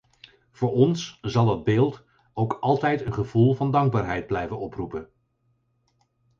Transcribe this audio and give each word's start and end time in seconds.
Voor 0.51 0.71
ons 0.71 1.17
zal 1.21 1.45
dat 1.45 1.63
beeld 1.63 2.03
ook 2.33 2.53
altijd 2.59 3.01
een 3.01 3.13
gevoel 3.13 3.53
van 3.53 3.71
dankbaarheid 3.71 4.27
blijven 4.27 4.59
oproepen. 4.59 5.09